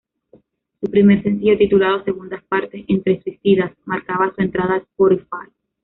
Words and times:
Su 0.79 0.89
primer 0.89 1.21
sencillo, 1.21 1.59
titulado 1.59 2.03
"Segundas 2.03 2.41
partes 2.45 2.83
entre 2.87 3.21
suicidas", 3.21 3.71
marcaba 3.85 4.33
su 4.35 4.41
entrada 4.41 4.73
a 4.73 4.77
Spotify. 4.79 5.45